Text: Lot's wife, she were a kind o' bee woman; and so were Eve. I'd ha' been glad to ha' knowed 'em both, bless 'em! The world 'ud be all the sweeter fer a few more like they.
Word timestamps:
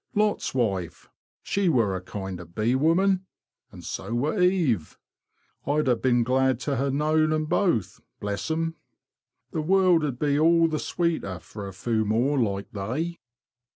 Lot's 0.15 0.55
wife, 0.55 1.11
she 1.43 1.69
were 1.69 1.95
a 1.95 2.01
kind 2.01 2.41
o' 2.41 2.45
bee 2.45 2.73
woman; 2.73 3.27
and 3.71 3.83
so 3.83 4.15
were 4.15 4.41
Eve. 4.41 4.97
I'd 5.67 5.87
ha' 5.87 6.01
been 6.01 6.23
glad 6.23 6.59
to 6.61 6.77
ha' 6.77 6.91
knowed 6.91 7.31
'em 7.31 7.45
both, 7.45 8.01
bless 8.19 8.49
'em! 8.49 8.77
The 9.51 9.61
world 9.61 10.03
'ud 10.03 10.17
be 10.17 10.39
all 10.39 10.67
the 10.67 10.79
sweeter 10.79 11.37
fer 11.37 11.67
a 11.67 11.73
few 11.73 12.03
more 12.03 12.39
like 12.39 12.71
they. 12.71 13.19